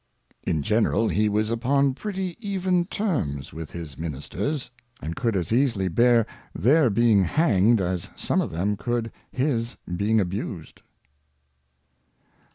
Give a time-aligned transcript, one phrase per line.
[0.41, 5.53] In general, he was upon pretty even Terms with his Ministers, f and could as
[5.53, 10.81] easily bear their being hanged as some of them could Ms being abused.